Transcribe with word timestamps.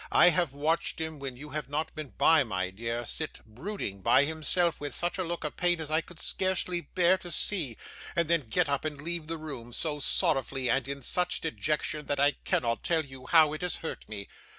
I 0.11 0.29
have 0.29 0.55
watched 0.55 0.99
him 0.99 1.19
when 1.19 1.37
you 1.37 1.51
have 1.51 1.69
not 1.69 1.93
been 1.93 2.09
by, 2.09 2.43
my 2.43 2.71
dear, 2.71 3.05
sit 3.05 3.39
brooding 3.45 4.01
by 4.01 4.25
himself, 4.25 4.81
with 4.81 4.95
such 4.95 5.19
a 5.19 5.23
look 5.23 5.43
of 5.43 5.55
pain 5.57 5.79
as 5.79 5.91
I 5.91 6.01
could 6.01 6.19
scarcely 6.19 6.81
bear 6.81 7.19
to 7.19 7.29
see, 7.29 7.77
and 8.15 8.27
then 8.27 8.41
get 8.47 8.67
up 8.67 8.83
and 8.83 8.99
leave 8.99 9.27
the 9.27 9.37
room: 9.37 9.71
so 9.71 9.99
sorrowfully, 9.99 10.71
and 10.71 10.87
in 10.87 11.03
such 11.03 11.39
dejection, 11.39 12.07
that 12.07 12.19
I 12.19 12.31
cannot 12.45 12.81
tell 12.83 13.05
you 13.05 13.27
how 13.27 13.53
it 13.53 13.61
has 13.61 13.75
hurt 13.85 14.09
me. 14.09 14.27